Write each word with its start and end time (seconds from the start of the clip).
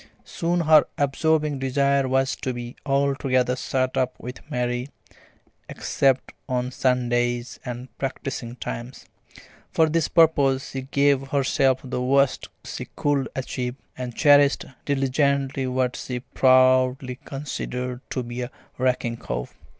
Soon 0.25 0.61
her 0.61 0.85
absorbing 0.97 1.59
desire 1.59 2.07
was 2.07 2.35
to 2.37 2.53
be 2.55 2.75
altogether 2.87 3.55
shut 3.55 3.95
up 3.95 4.19
with 4.19 4.39
Mary, 4.49 4.89
except 5.69 6.33
on 6.49 6.71
Sundays 6.71 7.59
and 7.63 7.83
at 7.83 7.97
practising 7.99 8.55
times. 8.55 9.05
For 9.69 9.87
this 9.87 10.07
purpose 10.07 10.71
she 10.71 10.81
gave 10.81 11.27
herself 11.27 11.81
the 11.83 12.01
worst 12.01 12.47
cold 12.49 12.57
she 12.75 12.85
could 12.95 13.29
achieve, 13.35 13.75
and 13.95 14.15
cherished 14.15 14.65
diligently 14.85 15.67
what 15.67 15.95
she 15.95 16.21
proudly 16.21 17.19
considered 17.23 18.01
to 18.09 18.23
be 18.23 18.41
a 18.41 18.49
racking 18.79 19.17
cough. 19.17 19.53